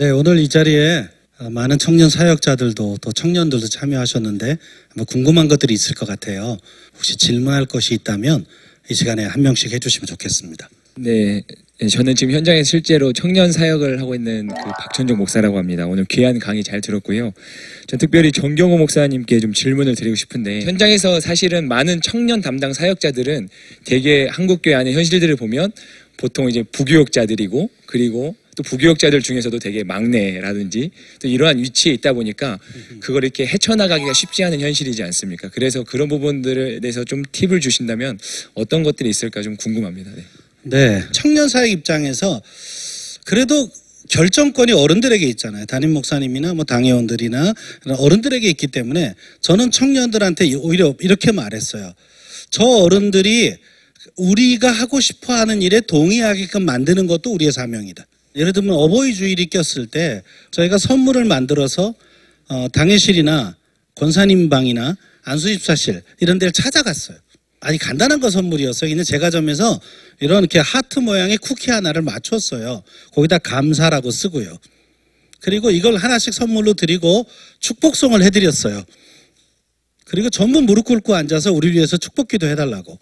네, 0.00 0.08
오늘 0.08 0.38
이 0.38 0.48
자리에 0.48 1.04
어, 1.40 1.50
많은 1.50 1.78
청년 1.78 2.08
사역자들도 2.08 2.96
또 3.02 3.12
청년들도 3.12 3.68
참여하셨는데 3.68 4.56
아마 4.96 5.04
궁금한 5.04 5.46
것들이 5.46 5.74
있을 5.74 5.94
것 5.94 6.08
같아요. 6.08 6.56
혹시 6.94 7.18
질문할 7.18 7.66
것이 7.66 7.92
있다면 7.92 8.46
이 8.88 8.94
시간에 8.94 9.26
한 9.26 9.42
명씩 9.42 9.70
해주시면 9.74 10.06
좋겠습니다. 10.06 10.70
네, 10.96 11.42
네, 11.78 11.88
저는 11.88 12.14
지금 12.14 12.32
현장에 12.32 12.62
실제로 12.62 13.12
청년 13.12 13.52
사역을 13.52 14.00
하고 14.00 14.14
있는 14.14 14.48
그 14.48 14.54
박천종 14.54 15.18
목사라고 15.18 15.58
합니다. 15.58 15.86
오늘 15.86 16.06
귀한 16.06 16.38
강의 16.38 16.64
잘 16.64 16.80
들었고요. 16.80 17.34
전 17.86 17.98
특별히 17.98 18.32
정경호 18.32 18.78
목사님께 18.78 19.38
좀 19.40 19.52
질문을 19.52 19.96
드리고 19.96 20.16
싶은데 20.16 20.62
현장에서 20.62 21.20
사실은 21.20 21.68
많은 21.68 22.00
청년 22.00 22.40
담당 22.40 22.72
사역자들은 22.72 23.50
대개 23.84 24.28
한국교회 24.30 24.76
안의 24.76 24.94
현실들을 24.94 25.36
보면 25.36 25.72
보통 26.16 26.48
이제 26.48 26.62
부교역자들이고 26.62 27.68
그리고 27.84 28.34
또 28.60 28.62
부교역자들 28.62 29.22
중에서도 29.22 29.58
되게 29.58 29.84
막내라든지 29.84 30.90
또 31.18 31.28
이러한 31.28 31.58
위치에 31.58 31.92
있다 31.94 32.12
보니까 32.12 32.58
그걸 33.00 33.24
이렇게 33.24 33.46
헤쳐나가기가 33.46 34.12
쉽지 34.12 34.44
않은 34.44 34.60
현실이지 34.60 35.02
않습니까? 35.02 35.48
그래서 35.48 35.82
그런 35.82 36.08
부분들에 36.08 36.80
대해서 36.80 37.04
좀 37.04 37.22
팁을 37.32 37.60
주신다면 37.60 38.18
어떤 38.54 38.82
것들이 38.82 39.08
있을까 39.08 39.42
좀 39.42 39.56
궁금합니다. 39.56 40.10
네. 40.14 40.24
네, 40.62 41.04
청년 41.12 41.48
사역 41.48 41.70
입장에서 41.70 42.42
그래도 43.24 43.70
결정권이 44.10 44.72
어른들에게 44.72 45.24
있잖아요. 45.28 45.64
담임 45.64 45.92
목사님이나 45.92 46.52
뭐 46.52 46.64
당회원들이나 46.64 47.54
어른들에게 47.98 48.46
있기 48.50 48.66
때문에 48.66 49.14
저는 49.40 49.70
청년들한테 49.70 50.52
오히려 50.56 50.94
이렇게 51.00 51.32
말했어요. 51.32 51.94
저 52.50 52.64
어른들이 52.64 53.56
우리가 54.16 54.70
하고 54.70 55.00
싶어 55.00 55.32
하는 55.32 55.62
일에 55.62 55.80
동의하게끔 55.80 56.64
만드는 56.64 57.06
것도 57.06 57.32
우리의 57.32 57.52
사명이다. 57.52 58.06
예를 58.36 58.52
들면 58.52 58.74
어버이 58.74 59.14
주일이 59.14 59.46
꼈을 59.46 59.86
때 59.86 60.22
저희가 60.50 60.78
선물을 60.78 61.24
만들어서 61.24 61.94
어, 62.48 62.68
당회실이나 62.72 63.56
권사님 63.96 64.48
방이나 64.48 64.96
안수집사실 65.22 66.02
이런 66.20 66.38
데를 66.38 66.52
찾아갔어요. 66.52 67.18
아니 67.60 67.76
간단한 67.76 68.20
거 68.20 68.30
선물이었어요. 68.30 68.90
있는 68.90 69.04
제과점에서 69.04 69.80
이런 70.20 70.40
이렇게 70.40 70.58
하트 70.58 70.98
모양의 70.98 71.36
쿠키 71.38 71.70
하나를 71.70 72.02
맞췄어요. 72.02 72.82
거기다 73.12 73.38
감사라고 73.38 74.10
쓰고요. 74.10 74.58
그리고 75.40 75.70
이걸 75.70 75.96
하나씩 75.96 76.32
선물로 76.32 76.74
드리고 76.74 77.26
축복송을 77.60 78.22
해드렸어요. 78.22 78.82
그리고 80.06 80.30
전부 80.30 80.60
무릎 80.62 80.86
꿇고 80.86 81.14
앉아서 81.14 81.52
우리 81.52 81.72
위해서 81.72 81.96
축복기도 81.96 82.46
해달라고. 82.46 82.98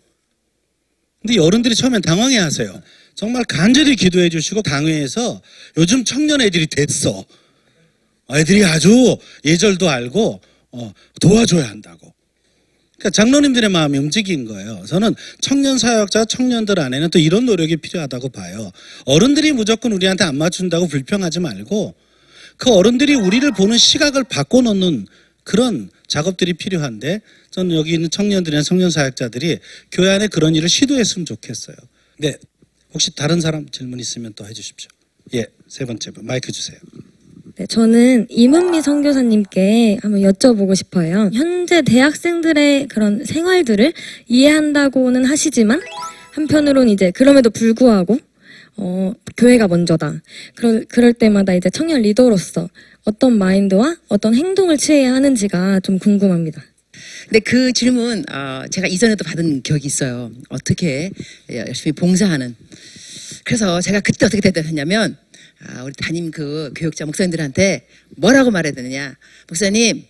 근데 1.23 1.41
어른들이 1.41 1.75
처음엔 1.75 2.03
당황해 2.03 2.37
하세요. 2.38 2.83
정말 3.18 3.42
간절히 3.42 3.96
기도해 3.96 4.28
주시고 4.28 4.62
당회에서 4.62 5.42
요즘 5.76 6.04
청년 6.04 6.40
애들이 6.40 6.68
됐어. 6.68 7.24
애들이 8.33 8.64
아주 8.64 9.18
예절도 9.44 9.90
알고 9.90 10.40
어, 10.70 10.92
도와줘야 11.20 11.68
한다고. 11.68 12.14
그러니까 12.96 13.11
장로님들의 13.11 13.70
마음이 13.70 13.98
움직인 13.98 14.44
거예요. 14.44 14.85
저는 14.87 15.16
청년 15.40 15.78
사역자 15.78 16.26
청년들 16.26 16.78
안에는 16.78 17.11
또 17.11 17.18
이런 17.18 17.44
노력이 17.44 17.78
필요하다고 17.78 18.28
봐요. 18.28 18.70
어른들이 19.04 19.50
무조건 19.50 19.90
우리한테 19.90 20.22
안 20.22 20.37
맞춘다고 20.37 20.87
불평하지 20.87 21.40
말고 21.40 21.96
그 22.57 22.70
어른들이 22.70 23.16
우리를 23.16 23.50
보는 23.50 23.78
시각을 23.78 24.22
바꿔놓는 24.24 25.09
그런 25.42 25.90
작업들이 26.07 26.52
필요한데 26.52 27.22
저는 27.50 27.74
여기 27.74 27.94
있는 27.94 28.11
청년들이나 28.11 28.62
청년 28.62 28.90
사역자들이 28.90 29.59
교회 29.90 30.11
안에 30.11 30.28
그런 30.28 30.54
일을 30.54 30.68
시도했으면 30.68 31.26
좋겠어요. 31.26 31.76
네, 32.18 32.37
혹시 32.92 33.14
다른 33.14 33.40
사람 33.40 33.68
질문 33.68 34.01
있으면 34.01 34.33
또 34.35 34.46
해주십시오. 34.46 34.90
예, 35.35 35.46
세 35.66 35.85
번째 35.85 36.11
분 36.12 36.27
마이크 36.27 36.53
주세요. 36.53 36.79
네, 37.57 37.66
저는 37.66 38.27
이문미 38.31 38.83
선교사님께 38.83 39.98
한번 40.01 40.20
여쭤보고 40.20 40.77
싶어요. 40.77 41.31
현재 41.33 41.83
대학생들의 41.83 42.87
그런 42.88 43.24
생활들을 43.24 43.92
이해한다고는 44.29 45.24
하시지만 45.24 45.81
한편으로는 46.33 46.88
이제 46.88 47.11
그럼에도 47.11 47.51
불구하고 47.51 48.18
어, 48.77 49.12
교회가 49.37 49.66
먼저다. 49.66 50.22
그럴, 50.55 50.85
그럴 50.85 51.12
때마다 51.12 51.53
이제 51.53 51.68
청년 51.68 52.03
리더로서 52.03 52.68
어떤 53.05 53.37
마인드와 53.37 53.96
어떤 54.09 54.35
행동을 54.35 54.77
취해야 54.77 55.14
하는지가 55.14 55.81
좀 55.81 55.98
궁금합니다. 55.98 56.62
근데 57.24 57.40
그 57.40 57.72
질문 57.72 58.24
어, 58.30 58.64
제가 58.70 58.87
이전에도 58.87 59.24
받은 59.24 59.62
기억이 59.62 59.87
있어요. 59.87 60.30
어떻게 60.48 61.11
열심히 61.50 61.92
봉사하는. 61.92 62.54
그래서 63.44 63.80
제가 63.80 64.00
그때 64.00 64.26
어떻게 64.26 64.40
대답했냐면 64.40 65.16
아, 65.66 65.82
우리 65.82 65.92
담임 65.94 66.30
그 66.30 66.72
교육자 66.76 67.04
목사님들한테 67.06 67.87
뭐라고 68.16 68.50
말해야 68.50 68.72
되느냐. 68.72 69.16
목사님 69.48 70.04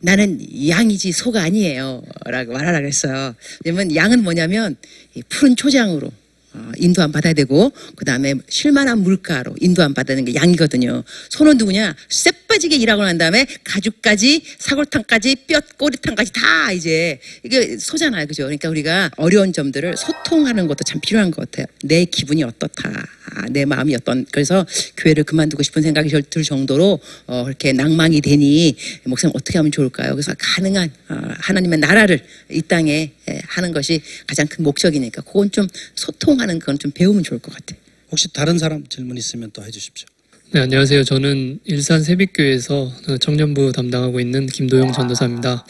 나는 0.00 0.40
양이지 0.68 1.12
소가 1.12 1.42
아니에요. 1.42 2.02
라고 2.26 2.52
말하라 2.52 2.80
그랬어요. 2.80 3.34
왜냐면 3.64 3.94
양은 3.94 4.22
뭐냐면 4.22 4.76
이 5.14 5.22
푸른 5.28 5.56
초장으로 5.56 6.10
어, 6.54 6.72
인도함 6.76 7.12
받아야 7.12 7.32
되고 7.32 7.70
그 7.94 8.04
다음에 8.04 8.34
쉴만한 8.48 9.02
물가로 9.02 9.54
인도함 9.60 9.94
받아야 9.94 10.16
되는 10.16 10.24
게 10.30 10.34
양이거든요. 10.34 11.04
소는 11.30 11.58
누구냐? 11.58 11.94
쎄 12.08 12.30
빠지게 12.48 12.76
일하고 12.76 13.04
난 13.04 13.18
다음에 13.18 13.46
가죽까지 13.64 14.42
사골탕까지 14.58 15.36
뼈 15.46 15.60
꼬리탕까지 15.76 16.32
다 16.32 16.72
이제 16.72 17.20
이게 17.44 17.76
소잖아요, 17.76 18.26
그죠? 18.26 18.44
그러니까 18.44 18.70
우리가 18.70 19.10
어려운 19.16 19.52
점들을 19.52 19.96
소통하는 19.96 20.66
것도 20.66 20.84
참 20.84 21.00
필요한 21.00 21.30
것 21.30 21.50
같아요. 21.50 21.66
내 21.84 22.06
기분이 22.06 22.42
어떻다, 22.42 22.88
아, 22.88 23.46
내 23.50 23.66
마음이 23.66 23.94
어떤 23.94 24.24
그래서 24.32 24.66
교회를 24.96 25.24
그만두고 25.24 25.62
싶은 25.62 25.82
생각이 25.82 26.08
들 26.30 26.42
정도로 26.42 26.98
어, 27.26 27.44
그렇게 27.44 27.72
낭망이 27.72 28.20
되니 28.22 28.74
목사님 29.04 29.32
어떻게 29.36 29.58
하면 29.58 29.70
좋을까요? 29.70 30.12
그래서 30.12 30.32
가능한 30.38 30.90
어, 31.10 31.14
하나님의 31.40 31.78
나라를 31.80 32.20
이 32.50 32.62
땅에 32.62 33.12
예, 33.28 33.42
하는 33.46 33.72
것이 33.72 34.00
가장 34.26 34.46
큰 34.46 34.64
목적이니까 34.64 35.20
그건 35.22 35.50
좀 35.50 35.68
소통하는 35.94 36.58
건 36.60 36.78
좀 36.78 36.92
배우면 36.92 37.24
좋을 37.24 37.40
것 37.40 37.52
같아요. 37.52 37.78
혹시 38.10 38.32
다른 38.32 38.56
사람 38.56 38.86
질문 38.86 39.16
있으면 39.16 39.50
또 39.52 39.64
해주십시오. 39.64 40.06
네, 40.50 40.60
안녕하세요. 40.60 41.04
저는 41.04 41.60
일산 41.66 42.02
세빛교회에서 42.02 42.90
그 43.04 43.18
청년부 43.18 43.72
담당하고 43.72 44.18
있는 44.18 44.46
김도영 44.46 44.92
전도사입니다. 44.92 45.66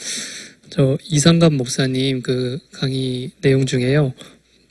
저 0.71 0.97
이상감 1.05 1.55
목사님 1.55 2.23
그 2.23 2.61
강의 2.71 3.33
내용 3.41 3.67
중에요. 3.67 4.15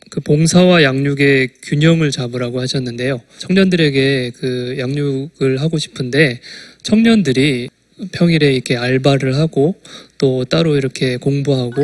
그 0.09 0.21
봉사와 0.21 0.83
양육의 0.83 1.49
균형을 1.61 2.11
잡으라고 2.11 2.61
하셨는데요. 2.61 3.19
청년들에게 3.39 4.31
그 4.37 4.77
양육을 4.79 5.59
하고 5.59 5.77
싶은데 5.77 6.39
청년들이 6.83 7.67
평일에 8.11 8.53
이렇게 8.53 8.75
알바를 8.75 9.35
하고 9.35 9.75
또 10.17 10.45
따로 10.45 10.75
이렇게 10.75 11.17
공부하고 11.17 11.83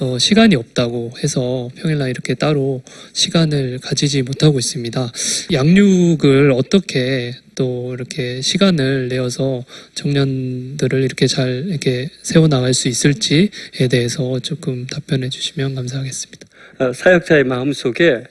어, 0.00 0.18
시간이 0.18 0.56
없다고 0.56 1.12
해서 1.22 1.70
평일날 1.76 2.10
이렇게 2.10 2.34
따로 2.34 2.82
시간을 3.12 3.78
가지지 3.80 4.22
못하고 4.22 4.58
있습니다. 4.58 5.12
양육을 5.52 6.50
어떻게 6.50 7.34
또 7.54 7.94
이렇게 7.94 8.40
시간을 8.40 9.08
내어서 9.08 9.64
청년들을 9.94 11.02
이렇게 11.04 11.26
잘 11.26 11.66
이렇게 11.68 12.08
세워 12.22 12.48
나갈 12.48 12.74
수 12.74 12.88
있을지에 12.88 13.48
대해서 13.90 14.40
조금 14.40 14.86
답변해 14.86 15.28
주시면 15.28 15.76
감사하겠습니다. 15.76 16.48
어, 16.78 16.92
사역자의 16.92 17.44
마음 17.44 17.72
속에 17.72 18.24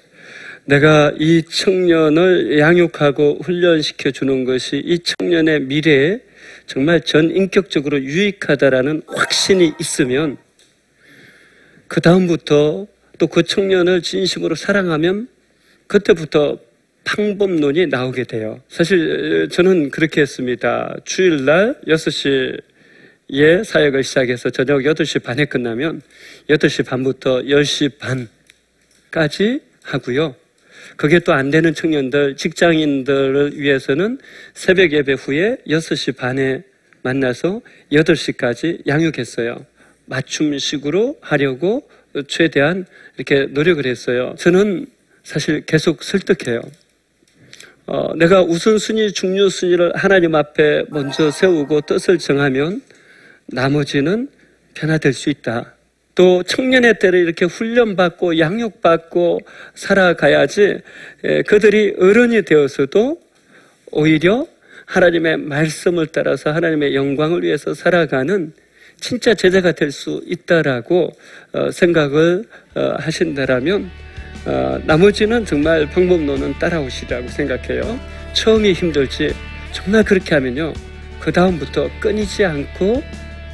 내가 0.65 1.13
이 1.19 1.43
청년을 1.49 2.59
양육하고 2.59 3.39
훈련시켜 3.43 4.11
주는 4.11 4.43
것이 4.43 4.81
이 4.83 4.99
청년의 4.99 5.61
미래에 5.61 6.19
정말 6.71 7.01
전 7.01 7.29
인격적으로 7.35 8.01
유익하다라는 8.01 9.01
확신이 9.07 9.73
있으면 9.77 10.37
그 11.89 11.99
다음부터 11.99 12.87
또 13.17 13.27
그 13.27 13.43
청년을 13.43 14.01
진심으로 14.01 14.55
사랑하면 14.55 15.27
그때부터 15.87 16.57
방법론이 17.03 17.87
나오게 17.87 18.23
돼요. 18.23 18.61
사실 18.69 19.49
저는 19.51 19.91
그렇게 19.91 20.21
했습니다. 20.21 20.95
주일날 21.03 21.75
6시 21.87 22.61
예 23.31 23.63
사역을 23.63 24.05
시작해서 24.05 24.49
저녁 24.49 24.79
8시 24.79 25.21
반에 25.21 25.43
끝나면 25.45 26.01
8시 26.49 26.85
반부터 26.87 27.41
10시 27.41 27.99
반까지 29.11 29.59
하고요. 29.83 30.35
그게 31.01 31.17
또 31.17 31.33
안 31.33 31.49
되는 31.49 31.73
청년들, 31.73 32.35
직장인들을 32.35 33.59
위해서는 33.59 34.19
새벽 34.53 34.91
예배 34.91 35.13
후에 35.13 35.57
6시 35.67 36.15
반에 36.15 36.61
만나서 37.01 37.61
8시까지 37.91 38.85
양육했어요. 38.87 39.65
맞춤식으로 40.05 41.17
하려고 41.19 41.89
최대한 42.27 42.85
이렇게 43.17 43.47
노력을 43.47 43.83
했어요. 43.83 44.35
저는 44.37 44.85
사실 45.23 45.65
계속 45.65 46.03
설득해요. 46.03 46.61
어, 47.87 48.13
내가 48.15 48.43
우선순위, 48.43 49.13
중요순위를 49.13 49.93
하나님 49.95 50.35
앞에 50.35 50.83
먼저 50.89 51.31
세우고 51.31 51.81
뜻을 51.81 52.19
정하면 52.19 52.83
나머지는 53.47 54.29
변화될 54.75 55.13
수 55.13 55.31
있다. 55.31 55.73
또 56.21 56.43
청년의 56.43 56.99
때를 56.99 57.17
이렇게 57.17 57.45
훈련받고 57.45 58.37
양육받고 58.37 59.39
살아가야지 59.73 60.77
에, 61.23 61.41
그들이 61.41 61.95
어른이 61.97 62.43
되어서도 62.43 63.19
오히려 63.91 64.45
하나님의 64.85 65.37
말씀을 65.37 66.05
따라서 66.05 66.51
하나님의 66.51 66.93
영광을 66.93 67.41
위해서 67.41 67.73
살아가는 67.73 68.53
진짜 68.99 69.33
제자가 69.33 69.71
될 69.71 69.91
수 69.91 70.21
있다라고 70.27 71.11
어, 71.53 71.71
생각을 71.71 72.43
어, 72.75 72.93
하신다라면 72.99 73.89
어, 74.45 74.79
나머지는 74.85 75.43
정말 75.43 75.89
방법론은 75.89 76.59
따라오시라고 76.59 77.29
생각해요. 77.29 77.99
처음이 78.33 78.73
힘들지 78.73 79.33
정말 79.71 80.03
그렇게 80.03 80.35
하면요 80.35 80.71
그 81.19 81.31
다음부터 81.31 81.89
끊이지 81.99 82.45
않고 82.45 83.01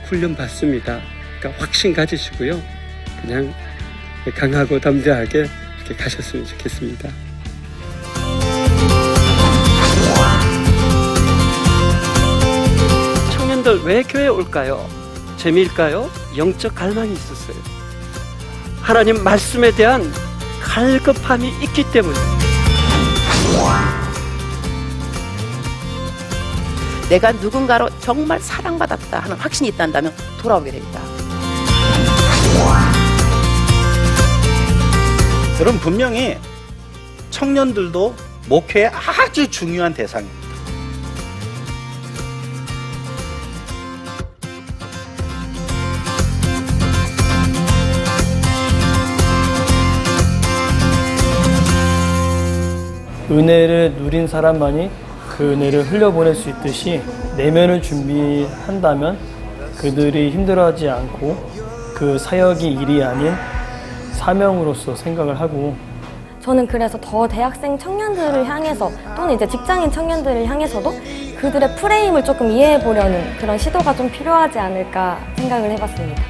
훈련 0.09 0.35
받습니다. 0.35 1.16
그러니까 1.47 1.51
확신 1.59 1.93
가지시고요 1.93 2.61
그냥 3.21 3.53
강하고 4.35 4.79
담대하게 4.79 5.47
이렇게 5.77 5.95
가셨으면 5.95 6.45
좋겠습니다. 6.45 7.09
청년들 13.31 13.83
왜 13.83 14.03
교회 14.03 14.27
올까요? 14.27 14.85
재미일까요? 15.37 16.09
영적 16.35 16.75
갈망이 16.75 17.13
있었어요. 17.13 17.55
하나님 18.81 19.23
말씀에 19.23 19.71
대한 19.71 20.11
갈급함이 20.61 21.47
있기 21.63 21.89
때문에 21.91 22.17
내가 27.09 27.31
누군가로 27.31 27.89
정말 28.01 28.39
사랑받았다 28.41 29.19
하는 29.19 29.37
확신이 29.37 29.69
있다면 29.69 30.13
돌아오게 30.41 30.71
됩니다. 30.71 31.16
여러분 35.59 35.79
분명히 35.81 36.37
청년들도 37.31 38.15
목회의 38.47 38.87
아주 38.87 39.49
중요한 39.49 39.93
대상입니다. 39.93 40.47
은혜를 53.29 53.95
누린 53.97 54.27
사람만이 54.27 54.89
그 55.29 55.51
은혜를 55.51 55.83
흘려보낼 55.83 56.33
수 56.33 56.49
있듯이 56.49 57.01
내면을 57.35 57.81
준비한다면 57.81 59.17
그들이 59.77 60.31
힘들어하지 60.31 60.87
않고 60.89 61.56
그 61.97 62.15
사역이 62.15 62.73
일이 62.73 63.03
아닌 63.03 63.33
사명으로서 64.11 64.95
생각을 64.95 65.39
하고 65.39 65.75
저는 66.39 66.67
그래서 66.67 66.95
더 67.01 67.27
대학생 67.27 67.75
청년들을 67.75 68.45
향해서 68.45 68.91
또는 69.15 69.33
이제 69.33 69.47
직장인 69.47 69.91
청년들을 69.91 70.45
향해서도 70.45 70.93
그들의 71.39 71.75
프레임을 71.75 72.23
조금 72.23 72.51
이해해 72.51 72.79
보려는 72.83 73.35
그런 73.39 73.57
시도가 73.57 73.95
좀 73.95 74.11
필요하지 74.11 74.59
않을까 74.59 75.19
생각을 75.37 75.71
해봤습니다. 75.71 76.21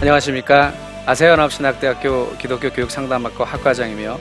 안녕하십니까 0.00 0.72
아세아연합신학대학교 1.04 2.36
기독교 2.36 2.70
교육상담학과 2.70 3.42
학과장이며 3.42 4.16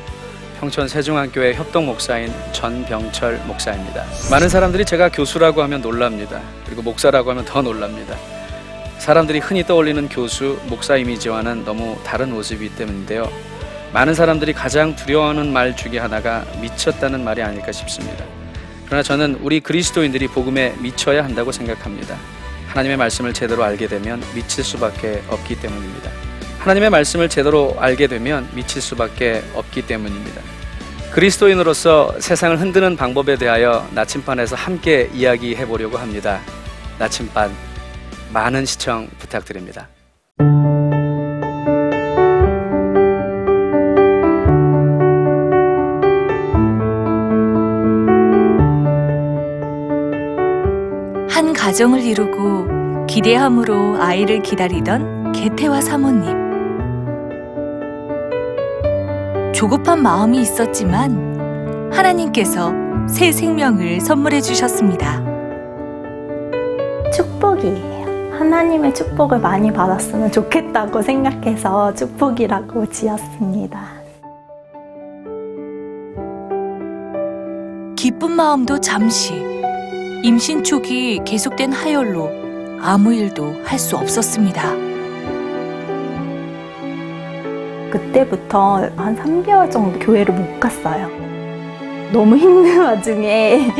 평촌 0.59 0.87
세중학교의 0.87 1.53
협동 1.53 1.85
목사인 1.85 2.33
전병철 2.51 3.41
목사입니다. 3.45 4.05
많은 4.31 4.49
사람들이 4.49 4.85
제가 4.85 5.09
교수라고 5.09 5.61
하면 5.61 5.81
놀랍니다. 5.81 6.41
그리고 6.65 6.81
목사라고 6.81 7.29
하면 7.29 7.45
더 7.45 7.61
놀랍니다. 7.61 8.15
사람들이 8.99 9.39
흔히 9.39 9.63
떠올리는 9.63 10.09
교수, 10.09 10.59
목사 10.65 10.97
이미지와는 10.97 11.65
너무 11.65 11.97
다른 12.03 12.31
모습이기 12.31 12.75
때문인데요. 12.75 13.31
많은 13.93 14.13
사람들이 14.13 14.53
가장 14.53 14.95
두려워하는 14.95 15.53
말 15.53 15.75
중에 15.75 15.97
하나가 15.97 16.45
미쳤다는 16.61 17.23
말이 17.23 17.41
아닐까 17.41 17.71
싶습니다. 17.71 18.25
그러나 18.85 19.03
저는 19.03 19.39
우리 19.41 19.59
그리스도인들이 19.59 20.27
복음에 20.27 20.75
미쳐야 20.79 21.23
한다고 21.23 21.51
생각합니다. 21.51 22.17
하나님의 22.67 22.97
말씀을 22.97 23.33
제대로 23.33 23.63
알게 23.63 23.87
되면 23.87 24.21
미칠 24.33 24.63
수밖에 24.63 25.23
없기 25.29 25.59
때문입니다. 25.59 26.11
하나님의 26.59 26.89
말씀을 26.89 27.29
제대로 27.29 27.75
알게 27.79 28.07
되면 28.07 28.47
미칠 28.53 28.81
수밖에 28.81 29.43
없기 29.53 29.87
때문입니다. 29.87 30.41
그리스도인으로서 31.11 32.15
세상을 32.19 32.59
흔드는 32.59 32.97
방법에 32.97 33.37
대하여 33.37 33.87
나침반에서 33.91 34.55
함께 34.55 35.09
이야기해 35.13 35.65
보려고 35.65 35.97
합니다. 35.97 36.41
나침반 36.99 37.66
많은 38.33 38.65
시청 38.65 39.07
부탁드립니다. 39.17 39.87
한 51.29 51.53
가정을 51.53 52.01
이루고 52.01 53.05
기대함으로 53.07 54.01
아이를 54.01 54.41
기다리던 54.41 55.31
개태와 55.31 55.81
사모님. 55.81 56.47
조급한 59.53 60.03
마음이 60.03 60.41
있었지만 60.41 61.91
하나님께서 61.91 62.73
새 63.07 63.31
생명을 63.31 64.01
선물해 64.01 64.41
주셨습니다. 64.41 65.23
축복이에요. 67.11 67.96
하나님의 68.37 68.93
축복을 68.93 69.39
많이 69.39 69.73
받았으면 69.73 70.31
좋겠다고 70.31 71.01
생각해서 71.01 71.93
축복이라고 71.95 72.85
지었습니다. 72.87 73.79
기쁜 77.95 78.31
마음도 78.31 78.79
잠시 78.79 79.33
임신 80.23 80.63
초기 80.63 81.19
계속된 81.25 81.71
하혈로 81.73 82.29
아무 82.79 83.13
일도 83.13 83.43
할 83.65 83.79
수 83.79 83.97
없었습니다. 83.97 84.61
그때부터 87.89 88.87
한 88.95 89.15
3개월 89.15 89.71
정도 89.71 89.97
교회를 89.99 90.33
못 90.33 90.59
갔어요. 90.59 91.09
너무 92.13 92.37
힘든 92.37 92.79
와중에 92.83 93.71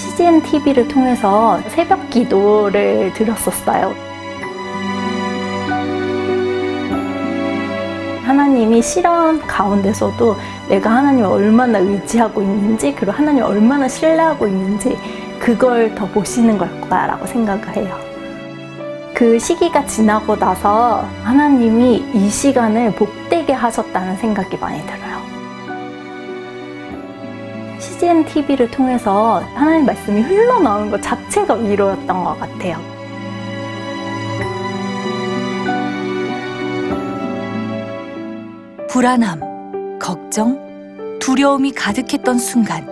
CGN 0.00 0.42
TV를 0.42 0.88
통해서 0.88 1.60
새벽 1.68 2.08
기도를 2.08 3.12
드렸었어요. 3.12 3.94
하나님이 8.24 8.80
실현 8.80 9.40
가운데서도 9.46 10.36
내가 10.70 10.90
하나님을 10.90 11.28
얼마나 11.28 11.78
의지하고 11.78 12.40
있는지, 12.40 12.94
그리고 12.94 13.12
하나님을 13.12 13.46
얼마나 13.46 13.88
신뢰하고 13.88 14.46
있는지, 14.46 14.96
그걸 15.38 15.94
더 15.94 16.06
보시는 16.06 16.56
걸 16.56 16.80
거다라고 16.80 17.26
생각을 17.26 17.76
해요. 17.76 17.98
그 19.12 19.38
시기가 19.38 19.84
지나고 19.84 20.34
나서 20.34 21.04
하나님이 21.24 22.06
이 22.14 22.30
시간을 22.30 22.94
복되게 22.94 23.52
하셨다는 23.52 24.16
생각이 24.16 24.56
많이 24.56 24.80
들어요. 24.86 25.09
CGN 28.00 28.24
TV를 28.24 28.70
통해서 28.70 29.40
하나님 29.54 29.84
말씀이 29.84 30.22
흘러나오는 30.22 30.90
것 30.90 31.02
자체가 31.02 31.52
위로였던 31.52 32.24
것 32.24 32.38
같아요. 32.40 32.78
불안함, 38.88 39.98
걱정, 39.98 41.18
두려움이 41.18 41.72
가득했던 41.72 42.38
순간 42.38 42.88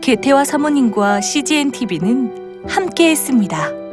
개태와 0.00 0.44
사모님과 0.44 1.20
CGN 1.20 1.72
TV는 1.72 2.66
함께했습니다. 2.68 3.83